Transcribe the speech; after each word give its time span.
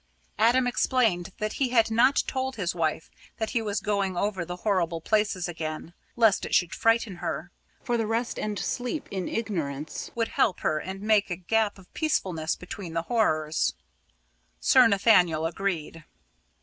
Adam 0.39 0.65
explained 0.65 1.31
that 1.37 1.53
he 1.61 1.69
had 1.69 1.91
not 1.91 2.23
told 2.25 2.55
his 2.55 2.73
wife 2.73 3.11
that 3.37 3.51
he 3.51 3.61
was 3.61 3.79
going 3.79 4.17
over 4.17 4.43
the 4.43 4.55
horrible 4.65 4.99
places 4.99 5.47
again, 5.47 5.93
lest 6.15 6.43
it 6.43 6.55
should 6.55 6.73
frighten 6.73 7.17
her, 7.17 7.51
for 7.83 7.97
the 7.97 8.07
rest 8.07 8.39
and 8.39 8.57
sleep 8.57 9.07
in 9.11 9.27
ignorance 9.29 10.09
would 10.15 10.29
help 10.29 10.61
her 10.61 10.79
and 10.79 11.01
make 11.01 11.29
a 11.29 11.35
gap 11.35 11.77
of 11.77 11.93
peacefulness 11.93 12.55
between 12.55 12.93
the 12.95 13.03
horrors. 13.13 13.75
Sir 14.59 14.87
Nathaniel 14.87 15.45
agreed. 15.45 16.03